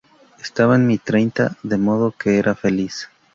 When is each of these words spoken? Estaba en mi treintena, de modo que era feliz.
Estaba 0.41 0.73
en 0.77 0.87
mi 0.87 0.97
treintena, 0.97 1.55
de 1.61 1.77
modo 1.77 2.09
que 2.11 2.39
era 2.39 2.55
feliz. 2.55 3.07